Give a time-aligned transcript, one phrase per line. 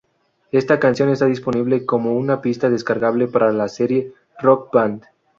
[0.51, 5.03] Esta canción está disponible como una pista descargable para la serie "Rock Band".